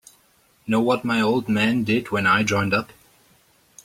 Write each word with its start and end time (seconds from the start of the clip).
Know 0.65 0.79
what 0.81 1.05
my 1.05 1.21
old 1.21 1.47
man 1.47 1.83
did 1.83 2.09
when 2.09 2.25
I 2.25 2.41
joined 2.41 2.73
up? 2.73 2.91